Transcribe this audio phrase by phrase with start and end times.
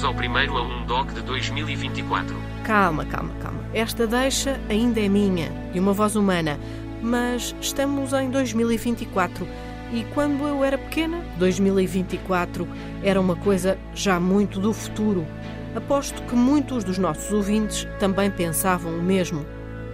[0.00, 2.34] Bem-vindos ao primeiro Aluno Doc de 2024.
[2.64, 3.60] Calma, calma, calma.
[3.74, 6.58] Esta deixa ainda é minha, de uma voz humana,
[7.02, 9.46] mas estamos em 2024
[9.92, 12.66] e quando eu era pequena, 2024
[13.02, 15.26] era uma coisa já muito do futuro.
[15.76, 19.44] Aposto que muitos dos nossos ouvintes também pensavam o mesmo.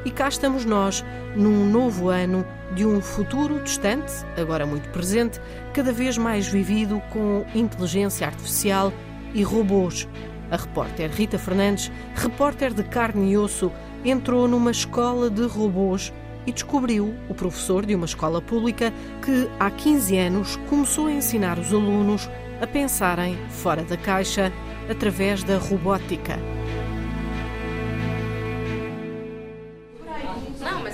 [0.04, 5.40] E cá estamos nós, num novo ano de um futuro distante, agora muito presente,
[5.74, 8.92] cada vez mais vivido com inteligência artificial
[9.36, 10.08] e robôs.
[10.50, 13.70] A repórter Rita Fernandes, repórter de carne e osso,
[14.04, 16.12] entrou numa escola de robôs
[16.46, 21.58] e descobriu o professor de uma escola pública que há 15 anos começou a ensinar
[21.58, 22.30] os alunos
[22.62, 24.50] a pensarem fora da caixa
[24.88, 26.38] através da robótica.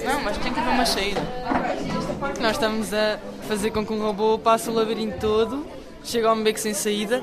[0.05, 1.21] Não, mas tem que haver uma saída.
[2.41, 5.65] Nós estamos a fazer com que um robô passe o labirinto todo,
[6.03, 7.23] chegue ao beco sem saída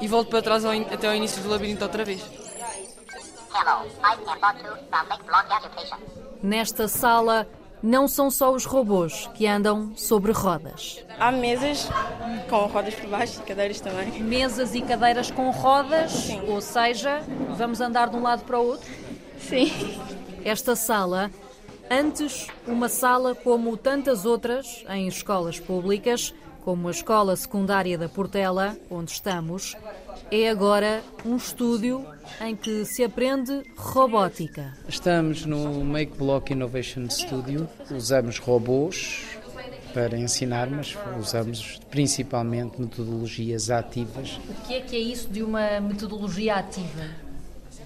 [0.00, 2.22] e volte para trás ao in- até ao início do labirinto outra vez.
[6.42, 7.46] Nesta sala,
[7.82, 11.04] não são só os robôs que andam sobre rodas.
[11.18, 11.88] Há mesas
[12.48, 14.22] com rodas por baixo e cadeiras também.
[14.22, 16.42] Mesas e cadeiras com rodas, Sim.
[16.48, 17.22] ou seja,
[17.56, 18.90] vamos andar de um lado para o outro.
[19.38, 19.98] Sim.
[20.44, 21.30] Esta sala,
[21.90, 28.76] antes uma sala como tantas outras em escolas públicas, como a Escola Secundária da Portela,
[28.90, 29.76] onde estamos,
[30.30, 32.04] é agora um estúdio
[32.40, 34.72] em que se aprende robótica.
[34.88, 37.68] Estamos no Make Block Innovation Studio.
[37.90, 39.24] Usamos robôs
[39.92, 44.38] para ensinar, mas usamos principalmente metodologias ativas.
[44.48, 47.04] O que é que é isso de uma metodologia ativa?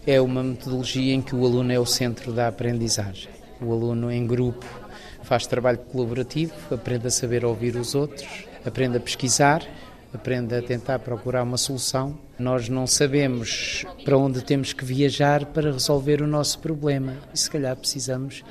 [0.06, 3.30] É uma metodologia em que o aluno é o centro da aprendizagem.
[3.60, 4.66] O aluno em grupo
[5.22, 9.62] faz trabalho colaborativo, aprende a saber ouvir os outros, aprende a pesquisar,
[10.12, 12.18] aprende a tentar procurar uma solução.
[12.38, 17.50] Nós não sabemos para onde temos que viajar para resolver o nosso problema e se
[17.50, 18.42] calhar precisamos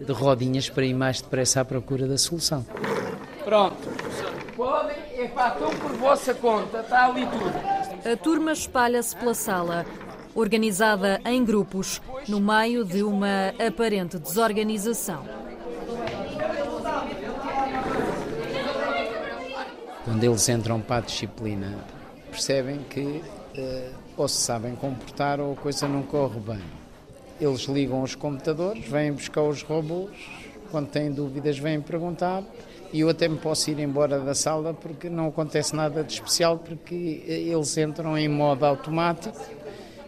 [0.00, 2.64] de rodinhas para ir mais depressa à procura da solução.
[3.44, 3.88] Pronto.
[4.56, 8.12] Podem, é pá, estão por vossa conta, está ali tudo.
[8.12, 9.86] A turma espalha-se pela sala,
[10.34, 15.41] organizada em grupos, no meio de uma aparente desorganização.
[20.12, 21.74] Quando eles entram para a disciplina,
[22.30, 23.22] percebem que
[23.56, 26.62] eh, ou se sabem comportar ou a coisa não corre bem.
[27.40, 30.10] Eles ligam os computadores, vêm buscar os robôs,
[30.70, 32.44] quando têm dúvidas vêm perguntar
[32.92, 36.58] e eu até me posso ir embora da sala porque não acontece nada de especial
[36.58, 39.40] porque eh, eles entram em modo automático,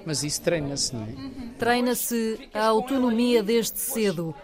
[0.05, 1.15] mas isso treina-se, não é?
[1.59, 4.35] Treina-se a autonomia desde cedo.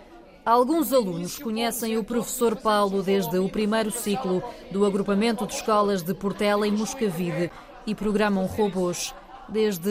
[0.44, 6.14] Alguns alunos conhecem o professor Paulo desde o primeiro ciclo do agrupamento de escolas de
[6.14, 7.50] Portela e Moscavide
[7.86, 9.14] e programam robôs
[9.50, 9.90] desde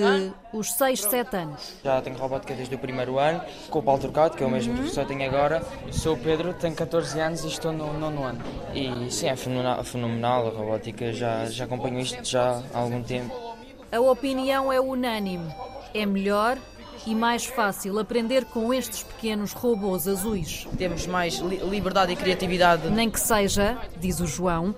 [0.51, 1.75] os 6, 7 anos.
[1.83, 4.73] Já tenho robótica desde o primeiro ano, com o Paulo Trocado, que é o mesmo
[4.73, 5.61] professor que tenho agora.
[5.91, 8.39] Sou o Pedro, tenho 14 anos e estou no nono ano.
[8.73, 13.35] E sim, é fenomenal, fenomenal a robótica, já, já acompanho isto já há algum tempo.
[13.91, 15.53] A opinião é unânime.
[15.93, 16.57] É melhor
[17.05, 20.67] e mais fácil aprender com estes pequenos robôs azuis.
[20.77, 22.89] Temos mais li- liberdade e criatividade.
[22.89, 24.75] Nem que seja, diz o João,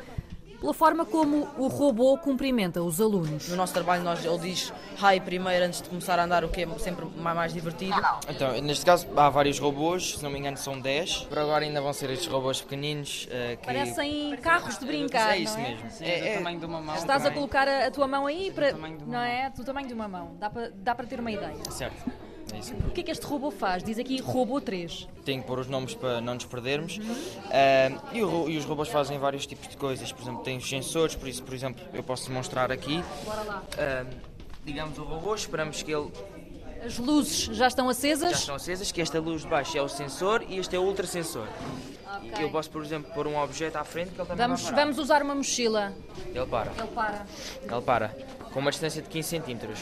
[0.62, 3.50] pela forma como o robô cumprimenta os alunos.
[3.50, 6.62] No nosso trabalho, nós, ele diz hi primeiro antes de começar a andar, o que
[6.62, 7.96] é sempre mais, divertido.
[8.30, 11.24] Então, neste caso, há vários robôs, se não me engano são 10.
[11.24, 13.28] Por agora ainda vão ser estes robôs pequeninos.
[13.32, 13.66] eh, que...
[13.66, 15.70] Parecem carros de brincar, É isso não é?
[15.70, 15.90] mesmo.
[16.00, 16.96] É, é- tamanho de uma mão.
[16.96, 18.72] Estás a colocar a, a tua mão aí para.
[18.72, 19.50] tamanho de uma Não é?
[19.50, 20.36] Do tamanho de uma mão.
[20.40, 21.58] Dá para, dá para ter uma ideia.
[21.72, 22.31] certo.
[22.53, 22.88] É.
[22.88, 23.84] O que é que este robô faz?
[23.84, 25.07] Diz aqui robô 3.
[25.25, 27.00] Tenho que pôr os nomes para não nos perdermos.
[27.50, 30.12] Ah, e, o e os robôs fazem vários tipos de coisas.
[30.12, 33.03] Por exemplo, tem os sensores, por isso, por exemplo, eu posso demonstrar aqui.
[33.78, 34.06] Ah,
[34.66, 36.12] digamos o robô, esperamos que ele
[36.86, 38.31] As luzes já estão já acesas?
[38.39, 41.47] estão acesas, que esta luz de baixo é o sensor e este é o ultrassensor.
[42.38, 44.97] E eu posso, por exemplo, pôr um objeto à frente que ele também Vamos, vamos
[45.00, 45.94] usar uma mochila.
[46.27, 47.25] Ele para, Ele para.
[47.62, 48.07] ele para.
[48.54, 49.80] Com uma distância de 15 centímetros.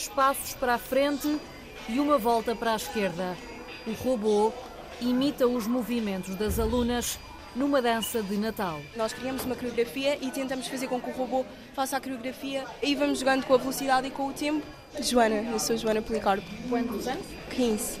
[0.00, 1.38] Dois passos para a frente
[1.86, 3.36] e uma volta para a esquerda.
[3.86, 4.50] O robô
[4.98, 7.18] imita os movimentos das alunas
[7.54, 8.80] numa dança de Natal.
[8.96, 11.44] Nós criamos uma coreografia e tentamos fazer com que o robô
[11.74, 14.66] faça a coreografia e vamos jogando com a velocidade e com o tempo.
[15.00, 16.46] Joana, eu sou Joana Policarpo.
[16.70, 17.26] Quantos anos?
[17.50, 18.00] 15.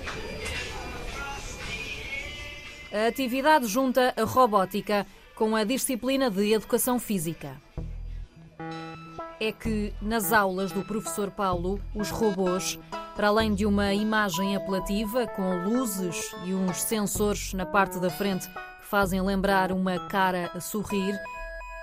[2.94, 7.60] A atividade junta a robótica com a disciplina de educação física.
[9.40, 12.78] É que, nas aulas do professor Paulo, os robôs
[13.16, 18.48] Para além de uma imagem apelativa com luzes e uns sensores na parte da frente
[18.48, 21.18] que fazem lembrar uma cara a sorrir,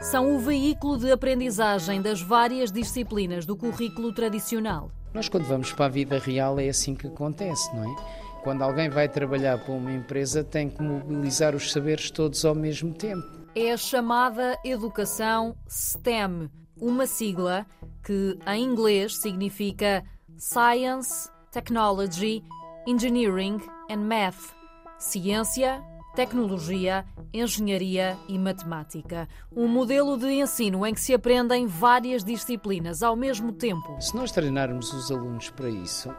[0.01, 4.91] são o veículo de aprendizagem das várias disciplinas do currículo tradicional.
[5.13, 7.95] Nós, quando vamos para a vida real, é assim que acontece, não é?
[8.43, 12.93] Quando alguém vai trabalhar para uma empresa, tem que mobilizar os saberes todos ao mesmo
[12.93, 13.25] tempo.
[13.55, 17.65] É a chamada educação STEM, uma sigla
[18.03, 20.03] que em inglês significa
[20.37, 22.43] Science, Technology,
[22.87, 23.59] Engineering
[23.89, 24.55] and Math.
[24.99, 25.83] Ciência,
[26.15, 29.29] tecnologia, engenharia e matemática.
[29.55, 33.95] Um modelo de ensino em que se aprendem várias disciplinas ao mesmo tempo.
[34.01, 36.11] Se nós treinarmos os alunos para isso,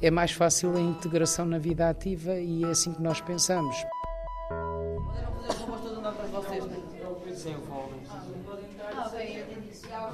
[0.00, 3.76] é mais fácil a integração na vida ativa e é assim que nós pensamos.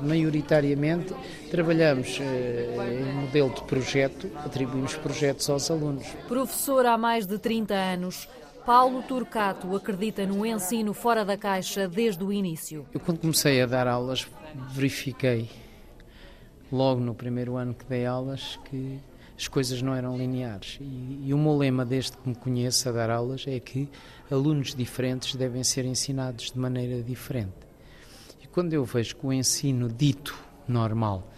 [0.02, 1.14] Maioritariamente
[1.50, 6.06] trabalhamos eh, em modelo de projeto, atribuímos projetos aos alunos.
[6.28, 8.28] Professor há mais de 30 anos,
[8.64, 12.86] Paulo Turcato acredita no ensino fora da caixa desde o início.
[12.92, 14.26] Eu, quando comecei a dar aulas,
[14.72, 15.48] verifiquei
[16.70, 18.98] logo no primeiro ano que dei aulas que
[19.36, 20.78] as coisas não eram lineares.
[20.80, 23.88] E, e o meu lema, desde que me conheço a dar aulas, é que
[24.30, 27.59] alunos diferentes devem ser ensinados de maneira diferente.
[28.52, 31.30] Quando eu vejo que o ensino dito normal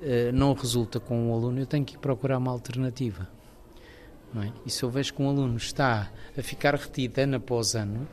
[0.00, 3.28] eh, não resulta com o aluno, eu tenho que procurar uma alternativa.
[4.36, 4.52] É?
[4.66, 8.06] E se eu vejo que um aluno está a ficar retido ano após ano,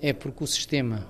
[0.00, 1.06] é porque o sistema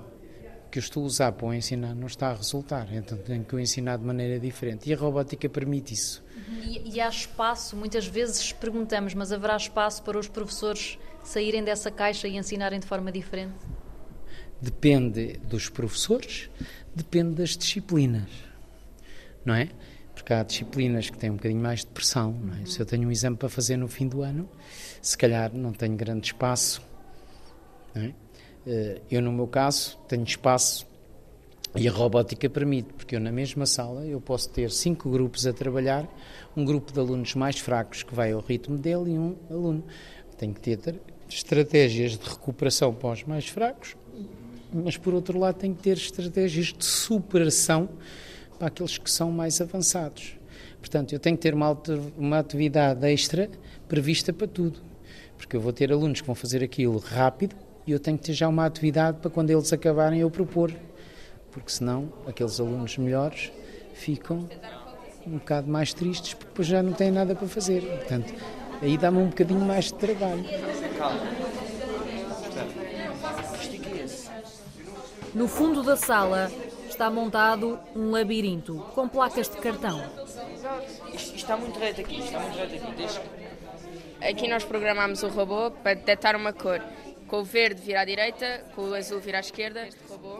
[0.71, 2.89] que eu estou a usar para o ensinar não está a resultar.
[2.93, 4.89] Então tenho que o ensinar de maneira diferente.
[4.89, 6.25] E a robótica permite isso.
[6.63, 11.91] E, e há espaço, muitas vezes perguntamos, mas haverá espaço para os professores saírem dessa
[11.91, 13.55] caixa e ensinarem de forma diferente?
[14.61, 16.51] Depende dos professores,
[16.95, 18.29] depende das disciplinas.
[19.45, 19.69] Não é?
[20.19, 22.37] porque há disciplinas que têm um bocadinho mais de pressão.
[22.61, 22.67] É?
[22.67, 24.49] Se eu tenho um exame para fazer no fim do ano,
[25.01, 26.83] se calhar não tenho grande espaço.
[27.95, 28.13] É?
[28.67, 30.87] Eh, eu, no meu caso, tenho espaço
[31.75, 35.53] e a robótica permite, porque eu na mesma sala eu posso ter cinco grupos a
[35.53, 36.07] trabalhar,
[36.57, 39.85] um grupo de alunos mais fracos que vai ao ritmo dele e um aluno.
[40.37, 43.97] Tenho que ter estratégias de recuperação para os mais fracos,
[44.73, 47.89] mas por outro lado tenho que ter estratégias de superação
[48.59, 50.37] para aqueles que são mais avançados.
[50.81, 51.77] Portanto, eu tenho que ter uma,
[52.17, 53.49] uma atividade extra
[53.89, 54.81] prevista para tudo,
[55.37, 57.57] porque eu vou ter alunos que vão fazer aquilo rápido
[57.87, 60.73] e eu tenho que ter já uma atividade para quando eles acabarem eu propor,
[61.51, 63.53] porque senão aqueles alunos melhores
[63.95, 64.49] ficam
[65.27, 67.83] um bocado mais tristes porque depois já não têm nada para fazer.
[67.83, 68.35] Portanto,
[68.81, 70.45] aí dá-me um bocadinho mais de trabalho.
[75.39, 76.51] No fundo da sala
[76.89, 80.03] está montado um labirinto com placas de cartão.
[81.15, 82.97] Isto, está muito reto aqui, está muito reto aqui.
[82.97, 83.23] Deixa...
[84.21, 86.83] Aqui nós programámos o robô para detectar uma cor.
[87.29, 89.89] Com o verde vir à direita, com o azul vir à esquerda,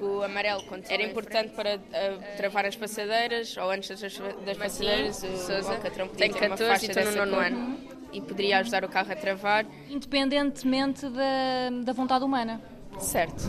[0.01, 5.23] com o amarelo era importante para uh, travar as passadeiras, ou antes das, das passadeiras,
[5.23, 5.79] o Sousa
[6.17, 7.79] tem 14 e no nono ano.
[8.13, 9.65] E poderia ajudar o carro a travar.
[9.89, 12.61] Independentemente da, da vontade humana.
[12.99, 13.45] Certo.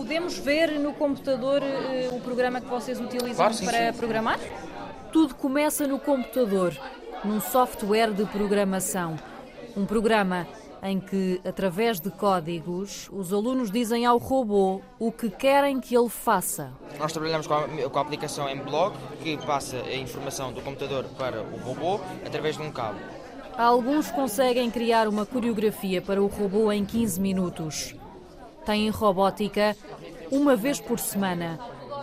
[0.00, 3.98] Podemos ver no computador uh, o programa que vocês utilizam claro, sim, para sim.
[3.98, 4.40] programar?
[5.12, 6.74] Tudo começa no computador,
[7.22, 9.18] num software de programação.
[9.76, 10.48] Um programa
[10.82, 16.08] em que, através de códigos, os alunos dizem ao robô o que querem que ele
[16.08, 16.72] faça.
[16.98, 21.42] Nós trabalhamos com a, com a aplicação M-Blog, que passa a informação do computador para
[21.42, 22.98] o robô através de um cabo.
[23.54, 27.99] Alguns conseguem criar uma coreografia para o robô em 15 minutos
[28.64, 29.76] têm robótica
[30.30, 31.58] uma vez por semana,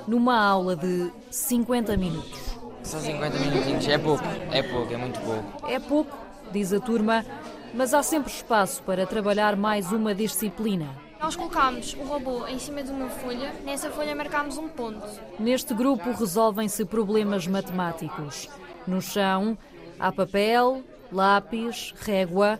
[0.08, 2.58] numa aula de 50 minutos.
[2.84, 5.68] São 50 minutinhos, é pouco, é pouco, é muito pouco.
[5.68, 6.18] É pouco,
[6.52, 7.26] diz a turma,
[7.74, 10.88] mas há sempre espaço para trabalhar mais uma disciplina.
[11.20, 15.06] Nós colocámos o robô em cima de uma folha, nessa folha marcámos um ponto.
[15.40, 18.48] Neste grupo resolvem-se problemas matemáticos.
[18.86, 19.58] No chão
[20.00, 22.60] há papel, lápis, régua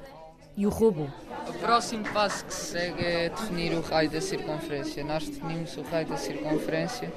[0.56, 1.08] e o robô.
[1.50, 5.04] O próximo passo que se segue é definir o raio da circunferência.
[5.04, 7.12] Nós definimos o raio da circunferência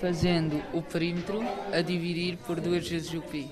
[0.00, 3.50] fazendo o perímetro a dividir por duas vezes o pi.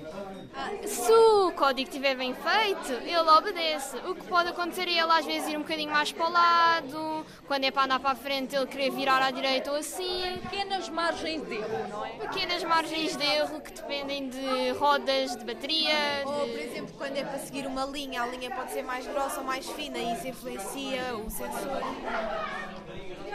[0.87, 3.97] Se o código estiver bem feito, ele obedece.
[3.97, 7.25] O que pode acontecer é ele às vezes ir um bocadinho mais para o lado,
[7.47, 10.39] quando é para andar para a frente ele querer virar à direita ou assim.
[10.43, 12.09] Pequenas margens de erro, não é?
[12.09, 16.23] Pequenas margens de erro que dependem de rodas, de bateria.
[16.25, 19.39] Ou, por exemplo, quando é para seguir uma linha, a linha pode ser mais grossa
[19.39, 21.81] ou mais fina e isso influencia o sensor.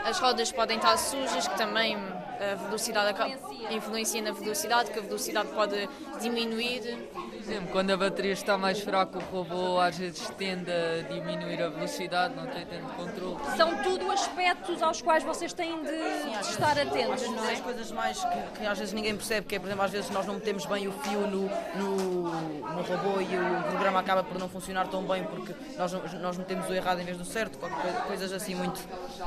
[0.03, 1.97] As rodas podem estar sujas, que também
[2.41, 3.73] a velocidade influencia.
[3.73, 5.87] influencia na velocidade, que a velocidade pode
[6.19, 7.07] diminuir.
[7.13, 11.61] Por exemplo, quando a bateria está mais fraca, o robô às vezes tende a diminuir
[11.61, 13.37] a velocidade, não tem tanto controle.
[13.55, 17.53] São tudo aspectos aos quais vocês têm de, Sim, de estar vezes, atentos, não é?
[17.53, 20.09] As coisas mais que, que, às vezes ninguém percebe, que é, por exemplo, às vezes
[20.09, 24.39] nós não metemos bem o fio no, no, no robô e o programa acaba por
[24.39, 27.59] não funcionar tão bem porque nós, nós metemos o errado em vez do certo,
[28.07, 28.81] coisas assim muito,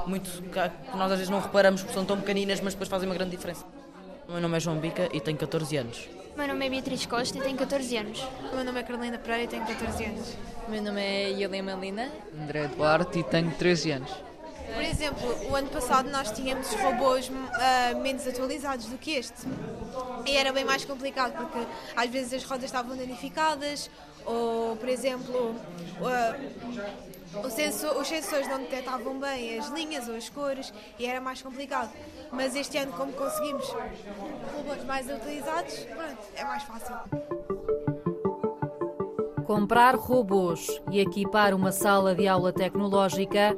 [0.06, 3.15] muito que nós às vezes não reparamos porque são tão pequeninas, mas depois fazem uma
[3.15, 3.65] grande diferença.
[4.29, 6.09] O meu nome é João Bica e tenho 14 anos.
[6.35, 8.21] O meu nome é Beatriz Costa e tenho 14 anos.
[8.53, 10.37] O meu nome é Carolina Pereira e tenho 14 anos.
[10.67, 12.11] O meu nome é Yelena Lina.
[12.43, 14.11] André Duarte e tenho 13 anos.
[14.75, 19.47] Por exemplo, o ano passado nós tínhamos robôs uh, menos atualizados do que este.
[20.27, 23.91] E era bem mais complicado porque às vezes as rodas estavam danificadas
[24.25, 25.55] ou, por exemplo,
[26.01, 31.43] uh, sensor, os sensores não detectavam bem as linhas ou as cores e era mais
[31.43, 31.93] complicado.
[32.35, 33.67] Mas este ano, como conseguimos
[34.57, 36.97] robôs mais utilizados, pronto, é mais fácil.
[39.45, 43.57] Comprar robôs e equipar uma sala de aula tecnológica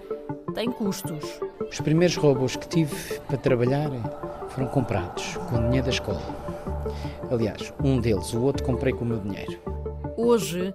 [0.54, 1.40] tem custos.
[1.70, 3.90] Os primeiros robôs que tive para trabalhar
[4.48, 6.22] foram comprados com o dinheiro da escola.
[7.30, 9.58] Aliás, um deles, o outro comprei com o meu dinheiro.
[10.16, 10.74] Hoje,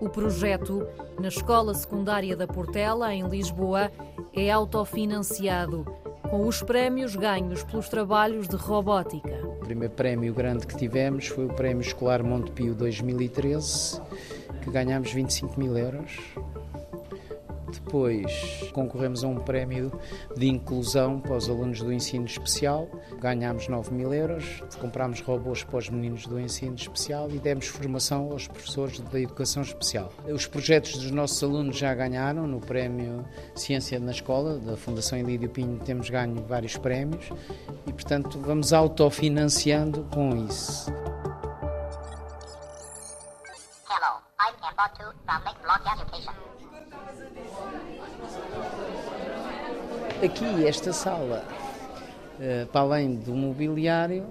[0.00, 0.86] o projeto
[1.20, 3.90] na Escola Secundária da Portela, em Lisboa,
[4.32, 5.86] é autofinanciado,
[6.28, 9.46] com os prémios ganhos pelos trabalhos de robótica.
[9.46, 14.00] O primeiro prémio grande que tivemos foi o Prémio Escolar Montepio 2013,
[14.62, 16.12] que ganhámos 25 mil euros
[17.80, 19.92] depois concorremos a um prémio
[20.36, 22.88] de inclusão para os alunos do ensino especial.
[23.18, 28.30] Ganhámos 9 mil euros, comprámos robôs para os meninos do ensino especial e demos formação
[28.32, 30.12] aos professores da educação especial.
[30.26, 35.48] Os projetos dos nossos alunos já ganharam no prémio Ciência na Escola, da Fundação Elídio
[35.48, 37.30] Pinho, temos ganho vários prémios
[37.86, 40.90] e, portanto, vamos autofinanciando com isso.
[43.88, 46.55] Hello, I'm Cambodia from Make Block Education.
[50.24, 51.44] Aqui, esta sala,
[52.40, 54.24] eh, para além do mobiliário,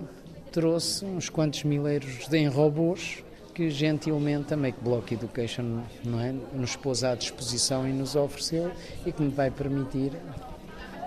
[0.51, 3.23] trouxe uns quantos mil euros em robôs
[3.53, 8.71] que gentilmente a Make Block Education não é, nos pôs à disposição e nos ofereceu
[9.05, 10.11] e que me vai permitir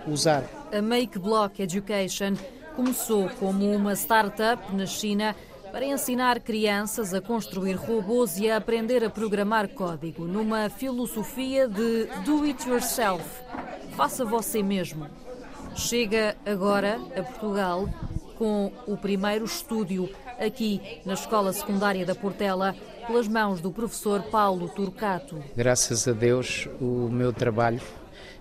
[0.06, 0.44] usar.
[0.72, 2.34] A Make Block Education
[2.76, 5.34] começou como uma startup na China
[5.72, 12.06] para ensinar crianças a construir robôs e a aprender a programar código, numa filosofia de
[12.24, 13.24] do it yourself.
[13.98, 15.08] Faça você mesmo.
[15.74, 17.88] Chega agora a Portugal
[18.36, 22.76] com o primeiro estúdio aqui na Escola Secundária da Portela,
[23.08, 25.42] pelas mãos do professor Paulo Turcato.
[25.56, 27.80] Graças a Deus, o meu trabalho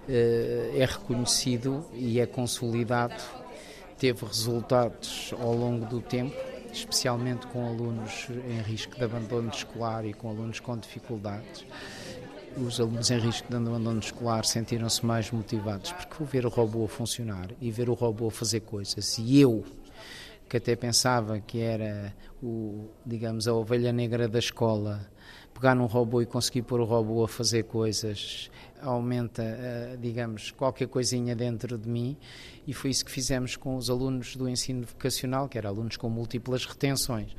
[0.07, 3.15] eh, é reconhecido e é consolidado,
[3.97, 6.35] teve resultados ao longo do tempo
[6.71, 11.65] especialmente com alunos em risco de abandono escolar e com alunos com dificuldades.
[12.65, 17.49] Os alunos em risco de abandono escolar sentiram-se mais motivados porque ver o robô funcionar
[17.61, 19.17] e ver o robô fazer coisas.
[19.19, 19.63] E eu,
[20.49, 25.07] que até pensava que era o, digamos, a ovelha negra da escola,
[25.53, 28.49] pegar num robô e conseguir pôr o robô a fazer coisas
[28.81, 32.17] aumenta, eh, digamos, qualquer coisinha dentro de mim
[32.65, 36.09] e foi isso que fizemos com os alunos do ensino vocacional, que eram alunos com
[36.09, 37.35] múltiplas retenções.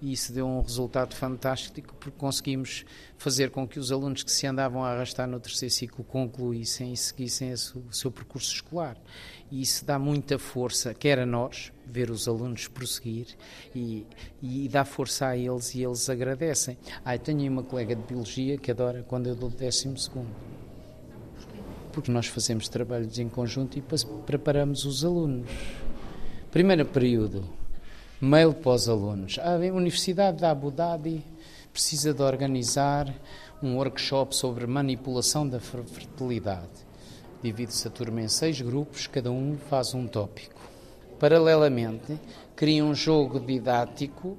[0.00, 2.84] E isso deu um resultado fantástico porque conseguimos
[3.16, 6.96] fazer com que os alunos que se andavam a arrastar no terceiro ciclo concluíssem e
[6.96, 8.96] seguissem o seu percurso escolar.
[9.50, 13.26] E isso dá muita força, quer a nós, ver os alunos prosseguir,
[13.74, 14.06] e,
[14.40, 16.78] e dá força a eles e eles agradecem.
[17.04, 20.28] Ah, eu tenho uma colega de Biologia que adora quando eu dou o décimo segundo
[21.98, 23.82] porque nós fazemos trabalhos em conjunto e
[24.24, 25.50] preparamos os alunos.
[26.48, 27.44] Primeiro período,
[28.20, 29.38] mail para os alunos.
[29.38, 31.24] A Universidade de Abu Dhabi
[31.72, 33.14] precisa de organizar
[33.62, 36.88] um workshop sobre manipulação da fertilidade.
[37.40, 40.60] Divide-se a turma em seis grupos, cada um faz um tópico.
[41.20, 42.18] Paralelamente,
[42.56, 44.36] cria um jogo didático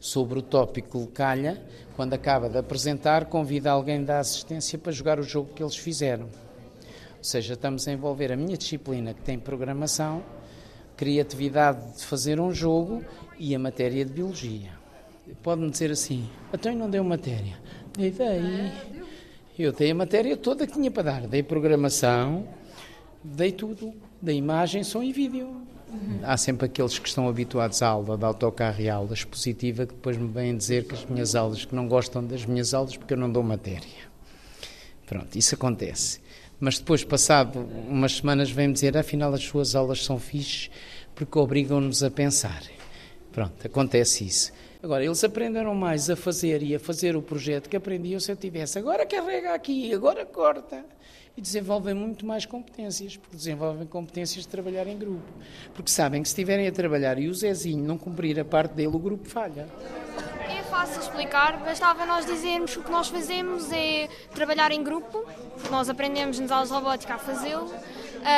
[0.00, 1.62] sobre o tópico que calha.
[1.96, 6.24] Quando acaba de apresentar, convida alguém da assistência para jogar o jogo que eles fizeram.
[6.24, 10.22] Ou seja, estamos a envolver a minha disciplina, que tem programação,
[11.00, 13.02] criatividade de fazer um jogo
[13.38, 14.68] e a matéria de biologia.
[15.42, 17.56] Pode-me dizer assim: então não deu matéria?
[17.96, 18.70] Dei, dei.
[19.58, 21.26] Eu dei a matéria toda que tinha para dar.
[21.26, 22.46] Dei programação,
[23.24, 23.94] dei tudo.
[24.20, 25.46] Dei imagem, som e vídeo.
[25.90, 26.20] Uhum.
[26.22, 30.18] Há sempre aqueles que estão habituados à aula de autocarro e aula expositiva que depois
[30.18, 33.18] me vêm dizer que as minhas aulas, que não gostam das minhas aulas porque eu
[33.18, 34.10] não dou matéria.
[35.06, 36.20] Pronto, isso acontece
[36.60, 40.70] mas depois, passado umas semanas, vem-me dizer afinal as suas aulas são fixes
[41.14, 42.62] porque obrigam-nos a pensar.
[43.32, 44.52] Pronto, acontece isso.
[44.82, 48.36] Agora, eles aprenderam mais a fazer e a fazer o projeto que aprendiam se eu
[48.36, 48.78] tivesse.
[48.78, 50.84] Agora carrega aqui, agora corta.
[51.36, 55.30] E desenvolvem muito mais competências, porque desenvolvem competências de trabalhar em grupo.
[55.74, 58.96] Porque sabem que se estiverem a trabalhar e o Zezinho não cumprir a parte dele,
[58.96, 59.68] o grupo falha.
[60.80, 65.26] Fácil explicar, bastava nós dizermos que o que nós fazemos é trabalhar em grupo,
[65.70, 67.70] nós aprendemos nas aulas de robótica a fazê-lo,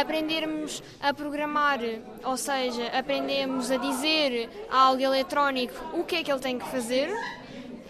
[0.00, 1.78] aprendermos a programar,
[2.24, 6.66] ou seja, aprendemos a dizer a algo eletrónico o que é que ele tem que
[6.66, 7.16] fazer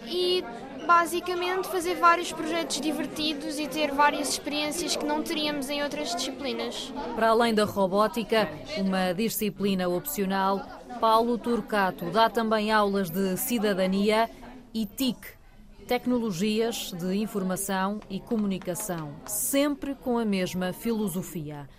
[0.05, 0.45] e
[0.85, 6.93] basicamente fazer vários projetos divertidos e ter várias experiências que não teríamos em outras disciplinas.
[7.15, 10.61] Para além da robótica, uma disciplina opcional,
[10.99, 14.29] Paulo Turcato dá também aulas de cidadania
[14.73, 15.19] e TIC,
[15.87, 21.69] tecnologias de informação e comunicação, sempre com a mesma filosofia.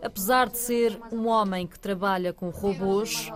[0.00, 3.32] Apesar de ser um homem que trabalha com robôs,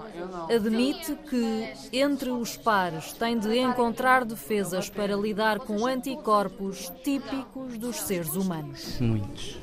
[0.48, 7.96] admite que entre os pares tem de encontrar defesas para lidar com anticorpos típicos dos
[7.96, 9.00] seres humanos.
[9.00, 9.58] Muitos.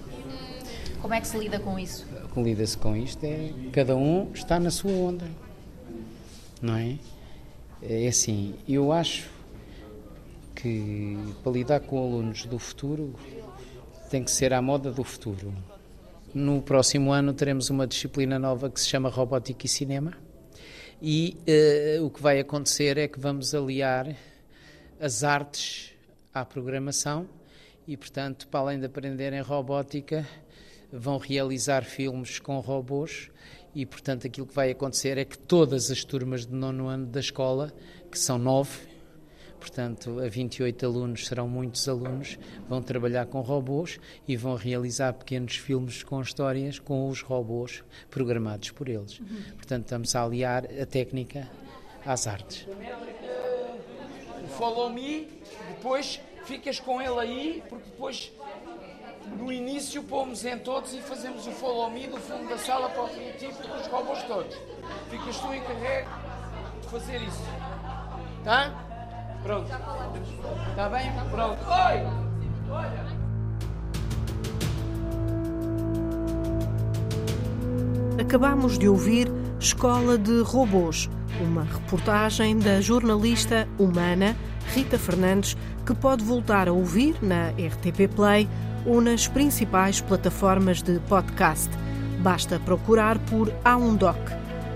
[1.01, 2.05] Como é que se lida com isso?
[2.33, 5.25] Como lida-se com isto é cada um está na sua onda,
[6.61, 6.97] não é?
[7.81, 9.29] É assim, eu acho
[10.61, 13.15] que para lidar com alunos do futuro
[14.09, 15.53] tem que ser à moda do futuro.
[16.33, 20.13] No próximo ano teremos uma disciplina nova que se chama Robótica e Cinema.
[21.01, 21.37] E
[21.99, 24.15] uh, o que vai acontecer é que vamos aliar
[24.99, 25.93] as artes
[26.33, 27.27] à programação
[27.87, 30.27] e, portanto, para além de aprenderem robótica,
[30.91, 33.31] vão realizar filmes com robôs
[33.73, 37.19] e, portanto, aquilo que vai acontecer é que todas as turmas de nono ano da
[37.19, 37.73] escola,
[38.11, 38.88] que são nove,
[39.59, 45.57] Portanto, a 28 alunos serão muitos alunos, vão trabalhar com robôs e vão realizar pequenos
[45.57, 49.19] filmes com histórias com os robôs programados por eles.
[49.19, 49.43] Uhum.
[49.55, 51.49] Portanto, estamos a aliar a técnica
[52.05, 52.65] às artes.
[54.43, 55.27] O follow me,
[55.67, 58.31] depois ficas com ele aí, porque depois
[59.37, 63.03] no início pomos em todos e fazemos o follow me do fundo da sala para
[63.03, 64.55] o criativo com os robôs todos.
[65.09, 66.09] Ficas tu encarregue
[66.81, 67.43] de fazer isso.
[68.43, 68.88] Tá?
[69.43, 69.71] Pronto.
[70.69, 71.11] Está bem?
[71.31, 71.59] Pronto.
[71.67, 72.29] Oi!
[72.69, 73.09] Olha!
[78.19, 81.09] Acabamos de ouvir Escola de Robôs,
[81.41, 84.35] uma reportagem da jornalista humana
[84.73, 88.47] Rita Fernandes, que pode voltar a ouvir na RTP Play
[88.85, 91.69] ou nas principais plataformas de podcast.
[92.19, 94.17] Basta procurar por A um Doc.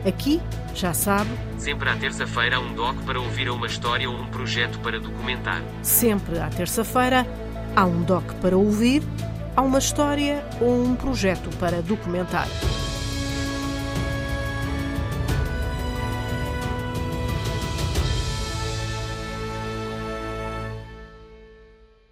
[0.06, 0.42] Aqui,
[0.76, 1.30] já sabe.
[1.58, 5.62] Sempre à terça-feira há um doc para ouvir uma história ou um projeto para documentar.
[5.82, 7.26] Sempre à terça-feira
[7.76, 9.02] há um doc para ouvir,
[9.56, 12.48] há uma história ou um projeto para documentar.